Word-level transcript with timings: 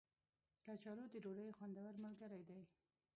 کچالو 0.65 1.05
د 1.09 1.13
ډوډۍ 1.23 1.49
خوندور 1.57 1.93
ملګری 2.05 2.41
دی 2.49 2.59